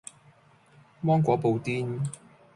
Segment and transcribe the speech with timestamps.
[1.03, 2.01] 芒果布甸